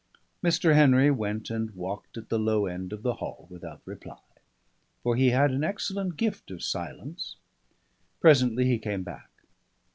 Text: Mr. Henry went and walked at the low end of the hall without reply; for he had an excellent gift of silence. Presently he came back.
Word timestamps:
Mr. 0.43 0.73
Henry 0.73 1.11
went 1.11 1.51
and 1.51 1.75
walked 1.75 2.17
at 2.17 2.29
the 2.29 2.39
low 2.39 2.65
end 2.65 2.91
of 2.91 3.03
the 3.03 3.13
hall 3.17 3.45
without 3.51 3.83
reply; 3.85 4.17
for 5.03 5.15
he 5.15 5.29
had 5.29 5.51
an 5.51 5.63
excellent 5.63 6.17
gift 6.17 6.49
of 6.49 6.63
silence. 6.63 7.35
Presently 8.19 8.65
he 8.65 8.79
came 8.79 9.03
back. 9.03 9.29